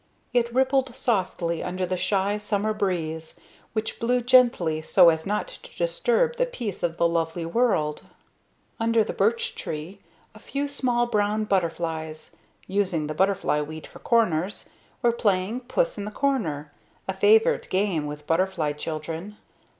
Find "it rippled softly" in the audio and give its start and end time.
0.33-1.61